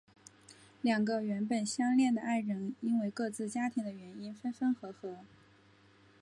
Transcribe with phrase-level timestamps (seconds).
[0.81, 5.19] 两个原本相恋的爱人因为各自家庭的原因分分合合。